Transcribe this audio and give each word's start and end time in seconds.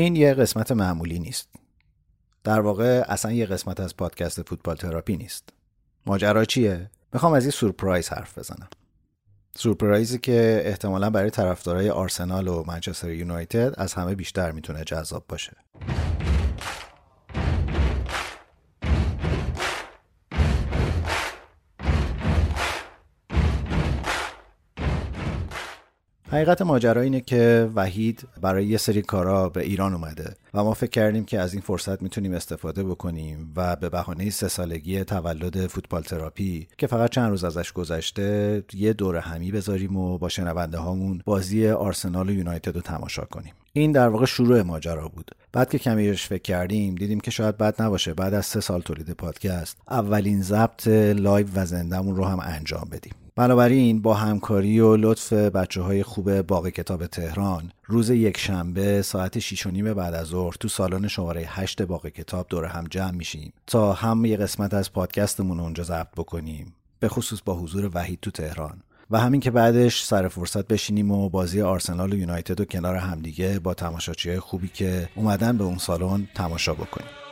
این 0.00 0.16
یه 0.16 0.34
قسمت 0.34 0.72
معمولی 0.72 1.18
نیست. 1.18 1.48
در 2.44 2.60
واقع 2.60 3.04
اصلا 3.08 3.32
یه 3.32 3.46
قسمت 3.46 3.80
از 3.80 3.96
پادکست 3.96 4.42
فوتبال 4.42 4.76
تراپی 4.76 5.16
نیست. 5.16 5.48
ماجرا 6.06 6.44
چیه؟ 6.44 6.90
می‌خوام 7.12 7.32
از 7.32 7.44
یه 7.44 7.50
سورپرایز 7.50 8.08
حرف 8.08 8.38
بزنم. 8.38 8.68
سورپرایزی 9.56 10.18
که 10.18 10.62
احتمالا 10.64 11.10
برای 11.10 11.30
طرفدارای 11.30 11.90
آرسنال 11.90 12.48
و 12.48 12.64
منچستر 12.66 13.10
یونایتد 13.10 13.74
از 13.76 13.94
همه 13.94 14.14
بیشتر 14.14 14.50
می‌تونه 14.50 14.84
جذاب 14.84 15.24
باشه. 15.28 15.56
حقیقت 26.30 26.62
ماجرا 26.62 27.00
اینه 27.00 27.20
که 27.20 27.70
وحید 27.74 28.28
برای 28.40 28.66
یه 28.66 28.76
سری 28.76 29.02
کارا 29.02 29.48
به 29.48 29.62
ایران 29.62 29.94
اومده 29.94 30.34
و 30.54 30.64
ما 30.64 30.74
فکر 30.74 30.90
کردیم 30.90 31.24
که 31.24 31.40
از 31.40 31.52
این 31.52 31.62
فرصت 31.62 32.02
می‌تونیم 32.02 32.34
استفاده 32.34 32.84
بکنیم 32.84 33.52
و 33.56 33.76
به 33.76 33.88
بهانه 33.88 34.30
سه 34.30 34.48
سالگی 34.48 35.04
تولد 35.04 35.66
فوتبال 35.66 36.02
تراپی 36.02 36.68
که 36.78 36.86
فقط 36.86 37.10
چند 37.10 37.30
روز 37.30 37.44
ازش 37.44 37.72
گذشته 37.72 38.62
یه 38.74 38.92
دور 38.92 39.16
همی 39.16 39.52
بذاریم 39.52 39.96
و 39.96 40.18
با 40.18 40.28
شنونده 40.28 40.78
هامون 40.78 41.22
بازی 41.24 41.68
آرسنال 41.68 42.28
و 42.28 42.32
یونایتد 42.32 42.74
رو 42.74 42.80
تماشا 42.80 43.24
کنیم. 43.24 43.54
این 43.72 43.92
در 43.92 44.08
واقع 44.08 44.26
شروع 44.26 44.62
ماجرا 44.62 45.08
بود. 45.08 45.30
بعد 45.52 45.70
که 45.70 45.78
کمی 45.78 46.12
فکر 46.12 46.42
کردیم 46.42 46.94
دیدیم 46.94 47.20
که 47.20 47.30
شاید 47.30 47.56
بد 47.56 47.82
نباشه. 47.82 48.14
بعد 48.14 48.34
از 48.34 48.46
سه 48.46 48.60
سال 48.60 48.80
تولید 48.80 49.10
پادکست 49.10 49.76
اولین 49.90 50.42
ضبط 50.42 50.88
live 50.88 51.46
و 51.54 51.64
زندهمون 51.64 52.16
رو 52.16 52.24
هم 52.24 52.40
انجام 52.40 52.88
بدیم. 52.92 53.12
بنابراین 53.38 54.02
با 54.02 54.14
همکاری 54.14 54.80
و 54.80 54.96
لطف 54.96 55.32
بچه 55.32 55.82
های 55.82 56.02
خوب 56.02 56.42
باغ 56.42 56.68
کتاب 56.68 57.06
تهران 57.06 57.72
روز 57.86 58.10
یک 58.10 58.38
شنبه 58.38 59.02
ساعت 59.02 59.38
6 59.38 59.66
و 59.66 59.70
نیم 59.70 59.94
بعد 59.94 60.14
از 60.14 60.26
ظهر 60.26 60.54
تو 60.60 60.68
سالن 60.68 61.08
شماره 61.08 61.44
8 61.46 61.82
باغ 61.82 62.06
کتاب 62.06 62.46
دور 62.48 62.64
هم 62.64 62.84
جمع 62.90 63.10
میشیم 63.10 63.52
تا 63.66 63.92
هم 63.92 64.24
یه 64.24 64.36
قسمت 64.36 64.74
از 64.74 64.92
پادکستمون 64.92 65.60
اونجا 65.60 65.84
ضبط 65.84 66.12
بکنیم 66.16 66.74
به 67.00 67.08
خصوص 67.08 67.40
با 67.44 67.54
حضور 67.54 67.90
وحید 67.94 68.18
تو 68.22 68.30
تهران. 68.30 68.82
و 69.10 69.20
همین 69.20 69.40
که 69.40 69.50
بعدش 69.50 70.04
سر 70.04 70.28
فرصت 70.28 70.66
بشینیم 70.66 71.10
و 71.10 71.28
بازی 71.28 71.62
آرسنال 71.62 72.12
و 72.12 72.16
یونایتد 72.16 72.60
و 72.60 72.64
کنار 72.64 72.96
همدیگه 72.96 73.58
با 73.58 73.74
تماشاچی 73.74 74.38
خوبی 74.38 74.68
که 74.68 75.08
اومدن 75.14 75.58
به 75.58 75.64
اون 75.64 75.78
سالن 75.78 76.28
تماشا 76.34 76.74
بکنیم. 76.74 77.27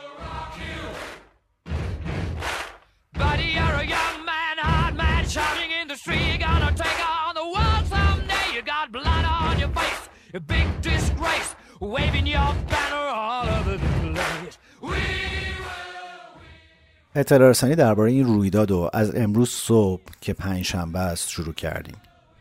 اطلاع 17.15 17.49
رسانی 17.49 17.75
درباره 17.75 18.11
این 18.11 18.25
رویداد 18.25 18.71
رو 18.71 18.89
از 18.93 19.15
امروز 19.15 19.49
صبح 19.49 20.01
که 20.21 20.33
پنجشنبه 20.33 20.99
است 20.99 21.29
شروع 21.29 21.53
کردیم. 21.53 21.95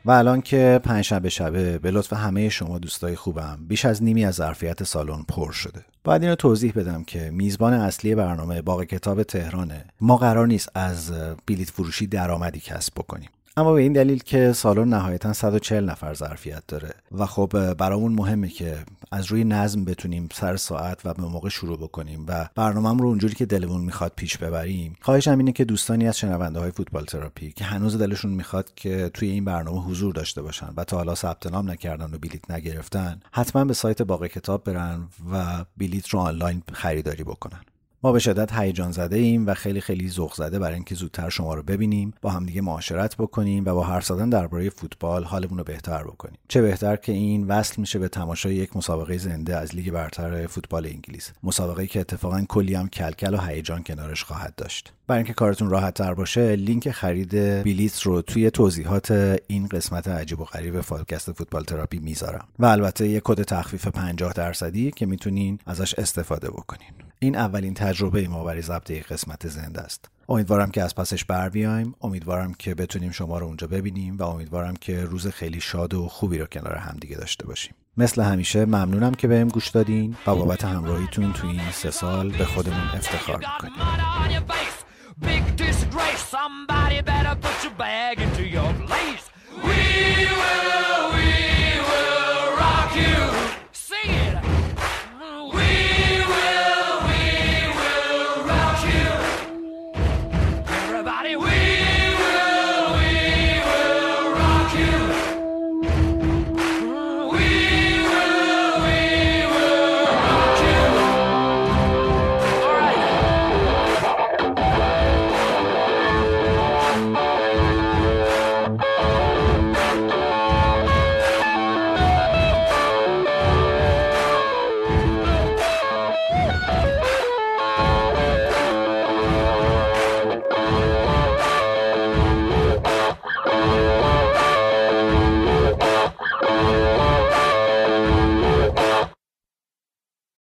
و 0.05 0.11
الان 0.11 0.41
که 0.41 0.81
پنجشنبه 0.85 1.29
شبه 1.29 1.79
به 1.79 1.91
لطف 1.91 2.13
همه 2.13 2.49
شما 2.49 2.79
دوستای 2.79 3.17
خوبم 3.17 3.59
بیش 3.69 3.85
از 3.85 4.03
نیمی 4.03 4.25
از 4.25 4.35
ظرفیت 4.35 4.85
سالن 4.85 5.23
پر 5.29 5.53
شده. 5.53 5.85
باید 6.05 6.23
اینو 6.23 6.35
توضیح 6.35 6.73
بدم 6.77 7.05
که 7.05 7.31
میزبان 7.31 7.73
اصلی 7.73 8.15
برنامه 8.15 8.63
باغ 8.63 8.85
کتاب 8.85 9.23
تهرانه. 9.23 9.85
ما 10.01 10.17
قرار 10.17 10.47
نیست 10.47 10.69
از 10.75 11.13
بلیت 11.47 11.71
فروشی 11.71 12.07
درآمدی 12.07 12.61
کسب 12.61 12.93
بکنیم. 12.95 13.31
اما 13.59 13.73
به 13.73 13.81
این 13.83 13.93
دلیل 13.93 14.19
که 14.19 14.53
سالن 14.53 14.89
نهایتا 14.89 15.33
140 15.33 15.85
نفر 15.85 16.15
ظرفیت 16.15 16.63
داره 16.69 16.95
و 17.13 17.27
خب 17.27 17.75
برامون 17.75 18.13
مهمه 18.13 18.49
که 18.49 18.79
از 19.13 19.27
روی 19.27 19.45
نظم 19.45 19.85
بتونیم 19.85 20.29
سر 20.35 20.57
ساعت 20.57 21.07
و 21.07 21.15
به 21.15 21.23
موقع 21.23 21.49
شروع 21.49 21.79
بکنیم 21.79 22.25
و 22.29 22.49
برنامه 22.55 23.03
رو 23.03 23.09
اونجوری 23.09 23.35
که 23.35 23.47
دلمون 23.47 23.81
می‌خواد 23.81 24.13
پیش 24.17 24.39
ببریم. 24.39 24.97
خواهشم 25.01 25.39
اینه 25.39 25.53
که 25.53 25.65
دوستانی 25.65 26.09
از 26.09 26.19
شنونده 26.19 26.61
های 26.61 26.71
فوتبال 26.71 27.05
تراپی 27.05 27.53
که 27.53 27.65
هنوز 27.65 27.99
دلشون 27.99 28.31
می‌خواد 28.31 28.75
که 28.75 29.11
توی 29.15 29.31
این 29.31 29.45
برنامه 29.45 29.81
حضور 29.81 30.13
داشته 30.13 30.43
باشن 30.43 30.69
و 30.77 30.85
تا 30.85 30.97
حالا 30.97 31.15
ثبت 31.15 31.47
نام 31.47 31.71
نکردن 31.71 32.15
و 32.15 32.19
بلیت 32.19 32.51
نگرفتن 32.51 33.21
حتما 33.33 33.65
به 33.65 33.75
سایت 33.75 34.03
باغ 34.03 34.27
کتاب 34.27 34.65
برن 34.65 35.09
و 35.33 35.65
بلیت 35.77 36.09
رو 36.09 36.19
آنلاین 36.19 36.63
خریداری 36.73 37.25
بکنن. 37.25 37.61
ما 38.07 38.13
به 38.13 38.19
شدت 38.19 38.53
هیجان 38.53 38.93
زده 38.93 39.17
ایم 39.17 39.47
و 39.47 39.55
خیلی 39.55 39.81
خیلی 39.81 40.09
ذوق 40.09 40.35
زده 40.35 40.59
برای 40.59 40.75
اینکه 40.75 40.95
زودتر 40.95 41.29
شما 41.29 41.55
رو 41.55 41.63
ببینیم 41.63 42.15
با 42.23 42.31
همدیگه 42.31 42.61
معاشرت 42.61 43.17
بکنیم 43.17 43.65
و 43.67 43.75
با 43.75 43.83
حرف 43.83 44.07
زدن 44.07 44.29
درباره 44.29 44.71
فوتبال 44.71 45.25
حالمون 45.25 45.59
رو 45.59 45.65
بهتر 45.65 46.03
بکنیم. 46.03 46.39
چه 46.49 46.63
بهتر 46.63 46.97
که 46.97 47.13
این 47.13 47.47
وصل 47.47 47.75
میشه 47.81 47.99
به 47.99 48.09
تماشای 48.09 48.55
یک 48.55 48.77
مسابقه 48.77 49.19
زنده 49.19 49.57
از 49.57 49.75
لیگ 49.75 49.91
برتر 49.91 50.47
فوتبال 50.47 50.87
انگلیس. 50.87 51.33
مسابقه 51.43 51.87
که 51.87 52.01
اتفاقا 52.01 52.45
کلی 52.49 52.75
هم 52.75 52.89
کلکل 52.89 53.35
و 53.35 53.39
هیجان 53.39 53.83
کنارش 53.83 54.25
خواهد 54.25 54.55
داشت. 54.57 54.93
برای 55.07 55.19
اینکه 55.19 55.35
کارتون 55.35 55.71
راحت 55.71 55.95
تر 55.95 56.15
باشه 56.15 56.57
لینک 56.57 56.91
خرید 56.91 57.31
بلیت 57.65 58.01
رو 58.03 58.23
توی 58.23 58.51
توضیحات 58.51 59.39
این 59.47 59.67
قسمت 59.67 60.09
عجیب 60.09 60.41
و 60.41 60.45
غریب 60.45 60.81
پادکست 60.81 61.33
فوتبال 61.33 61.65
تراپی 61.65 61.99
می‌ذارم. 61.99 62.49
و 62.59 62.67
البته 62.67 63.09
یه 63.09 63.21
کد 63.25 63.43
تخفیف 63.43 63.89
50 63.89 64.33
درصدی 64.33 64.91
که 64.91 65.07
می‌تونین 65.07 65.59
ازش 65.67 65.95
استفاده 65.95 66.49
بکنین. 66.51 67.06
این 67.19 67.37
اولین 67.37 67.75
تجربه 67.75 68.29
ما 68.29 68.45
برای 68.45 68.63
ضبط 68.63 68.91
یک 68.91 69.07
قسمت 69.07 69.49
زنده 69.49 69.81
است. 69.81 70.11
امیدوارم 70.29 70.71
که 70.71 70.83
از 70.83 70.95
پسش 70.95 71.25
بر 71.25 71.49
بیایم. 71.49 71.95
امیدوارم 72.01 72.55
که 72.55 72.75
بتونیم 72.75 73.11
شما 73.11 73.39
رو 73.39 73.47
اونجا 73.47 73.67
ببینیم 73.67 74.17
و 74.17 74.23
امیدوارم 74.23 74.77
که 74.77 75.05
روز 75.05 75.27
خیلی 75.27 75.61
شاد 75.61 75.95
و 75.95 76.09
خوبی 76.09 76.39
رو 76.39 76.47
کنار 76.47 76.75
همدیگه 76.75 77.17
داشته 77.17 77.47
باشیم. 77.47 77.75
مثل 77.97 78.23
همیشه 78.23 78.65
ممنونم 78.65 79.15
که 79.15 79.29
بهم 79.29 79.49
گوش 79.49 79.69
دادین 79.69 80.17
و 80.27 80.35
بابت 80.35 80.65
همراهیتون 80.65 81.33
تو 81.33 81.47
این 81.47 81.71
سه 81.73 81.91
سال 81.91 82.31
به 82.31 82.45
خودمون 82.45 82.89
افتخار 82.95 83.39
می‌کنیم. 83.39 83.73